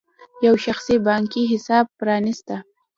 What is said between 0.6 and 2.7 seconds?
شخصي بانکي حساب پرانېسته.